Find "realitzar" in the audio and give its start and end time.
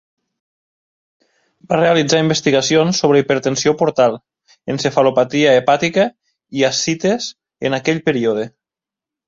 1.81-2.21